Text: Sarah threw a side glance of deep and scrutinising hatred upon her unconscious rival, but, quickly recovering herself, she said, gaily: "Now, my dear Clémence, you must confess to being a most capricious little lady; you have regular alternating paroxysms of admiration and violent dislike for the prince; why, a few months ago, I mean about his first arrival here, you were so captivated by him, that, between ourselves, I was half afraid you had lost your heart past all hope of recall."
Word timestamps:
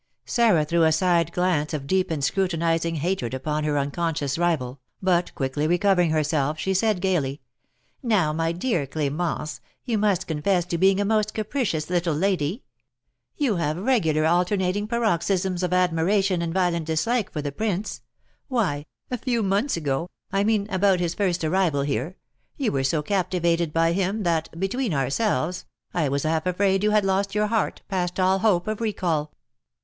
Sarah 0.25 0.65
threw 0.65 0.81
a 0.83 0.91
side 0.91 1.31
glance 1.31 1.75
of 1.75 1.85
deep 1.85 2.09
and 2.09 2.23
scrutinising 2.23 2.95
hatred 2.95 3.35
upon 3.35 3.63
her 3.65 3.77
unconscious 3.77 4.35
rival, 4.35 4.79
but, 4.99 5.31
quickly 5.35 5.67
recovering 5.67 6.09
herself, 6.09 6.57
she 6.57 6.73
said, 6.73 7.01
gaily: 7.01 7.39
"Now, 8.01 8.33
my 8.33 8.51
dear 8.51 8.87
Clémence, 8.87 9.59
you 9.85 9.99
must 9.99 10.25
confess 10.25 10.65
to 10.65 10.79
being 10.79 10.99
a 10.99 11.05
most 11.05 11.35
capricious 11.35 11.87
little 11.87 12.15
lady; 12.15 12.63
you 13.37 13.57
have 13.57 13.77
regular 13.77 14.25
alternating 14.25 14.87
paroxysms 14.87 15.61
of 15.61 15.71
admiration 15.71 16.41
and 16.41 16.51
violent 16.51 16.85
dislike 16.87 17.31
for 17.31 17.43
the 17.43 17.51
prince; 17.51 18.01
why, 18.47 18.87
a 19.11 19.19
few 19.19 19.43
months 19.43 19.77
ago, 19.77 20.09
I 20.31 20.43
mean 20.43 20.65
about 20.71 20.99
his 20.99 21.13
first 21.13 21.43
arrival 21.43 21.83
here, 21.83 22.17
you 22.57 22.71
were 22.71 22.83
so 22.83 23.03
captivated 23.03 23.71
by 23.71 23.91
him, 23.91 24.23
that, 24.23 24.59
between 24.59 24.95
ourselves, 24.95 25.65
I 25.93 26.09
was 26.09 26.23
half 26.23 26.47
afraid 26.47 26.81
you 26.83 26.89
had 26.89 27.05
lost 27.05 27.35
your 27.35 27.45
heart 27.45 27.83
past 27.87 28.19
all 28.19 28.39
hope 28.39 28.67
of 28.67 28.81
recall." 28.81 29.35